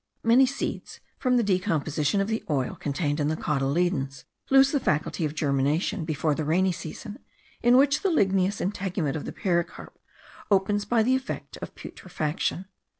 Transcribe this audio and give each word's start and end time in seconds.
Many 0.23 0.47
seeds, 0.47 0.99
from 1.19 1.37
the 1.37 1.43
decomposition 1.43 2.21
of 2.21 2.27
the 2.27 2.43
oil 2.49 2.73
contained 2.73 3.19
in 3.19 3.27
the 3.27 3.37
cotyledons, 3.37 4.23
lose 4.49 4.71
the 4.71 4.79
faculty 4.79 5.25
of 5.25 5.35
germination 5.35 6.05
before 6.05 6.33
the 6.33 6.43
rainy 6.43 6.71
season, 6.71 7.19
in 7.61 7.77
which 7.77 8.01
the 8.01 8.09
ligneous 8.09 8.59
integument 8.59 9.15
of 9.15 9.25
the 9.25 9.31
pericarp 9.31 9.95
opens 10.49 10.85
by 10.85 11.03
the 11.03 11.15
effect 11.15 11.57
of 11.57 11.75
putrefaction. 11.75 12.65